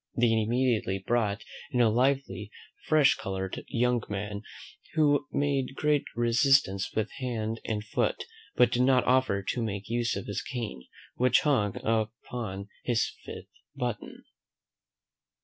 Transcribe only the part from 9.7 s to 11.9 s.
use of his cane, which hung